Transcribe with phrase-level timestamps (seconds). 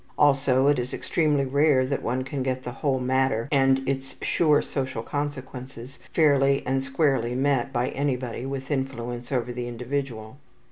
[0.17, 4.59] Also it is extremely rare that one can get the whole matter, and its sure
[4.59, 10.37] social consequences, fairly and squarely met by anybody with influence over the individual.